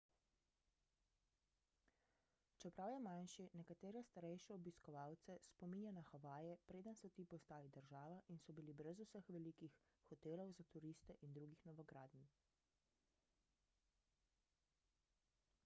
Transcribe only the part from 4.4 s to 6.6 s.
obiskovalce spominja na havaje